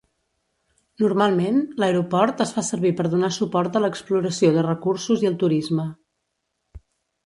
[1.03, 5.91] Normalment, l'aeroport es fa servir per donar suport a l'exploració de recursos i el turisme.